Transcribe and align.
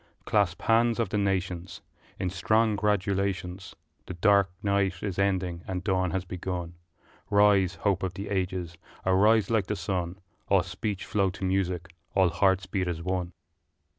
Clasp 0.25 0.63
hands 0.63 0.97
of 0.99 1.09
the 1.09 1.17
nations 1.19 1.81
In 2.17 2.31
strong 2.31 2.75
gratulations: 2.75 3.75
The 4.07 4.15
dark 4.15 4.49
night 4.63 5.03
is 5.03 5.19
ending 5.19 5.61
and 5.67 5.83
dawn 5.83 6.09
has 6.09 6.25
begun; 6.25 6.73
Rise, 7.29 7.75
hope 7.75 8.01
of 8.01 8.15
the 8.15 8.29
ages, 8.29 8.77
arise 9.05 9.51
like 9.51 9.67
the 9.67 9.75
sun, 9.75 10.17
All 10.49 10.63
speech 10.63 11.05
flow 11.05 11.29
to 11.29 11.45
music, 11.45 11.93
all 12.15 12.29
hearts 12.29 12.65
beat 12.65 12.87
as 12.87 13.03
one! 13.03 13.33